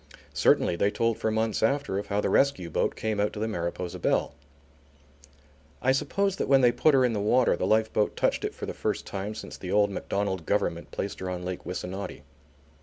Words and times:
Certainly 0.33 0.77
they 0.77 0.89
told 0.89 1.19
for 1.19 1.29
months 1.29 1.61
after 1.61 1.99
of 1.99 2.07
how 2.07 2.21
the 2.21 2.29
rescue 2.31 2.71
boat 2.71 2.95
came 2.95 3.19
out 3.19 3.31
to 3.33 3.39
the 3.39 3.47
Mariposa 3.47 3.99
Belle. 3.99 4.33
I 5.79 5.91
suppose 5.91 6.37
that 6.37 6.47
when 6.47 6.61
they 6.61 6.71
put 6.71 6.95
her 6.95 7.05
in 7.05 7.13
the 7.13 7.19
water 7.19 7.55
the 7.55 7.67
lifeboat 7.67 8.15
touched 8.15 8.43
it 8.43 8.55
for 8.55 8.65
the 8.65 8.73
first 8.73 9.05
time 9.05 9.35
since 9.35 9.57
the 9.59 9.71
old 9.71 9.91
Macdonald 9.91 10.47
Government 10.47 10.89
placed 10.89 11.19
her 11.19 11.29
on 11.29 11.45
Lake 11.45 11.67
Wissanotti. 11.67 12.23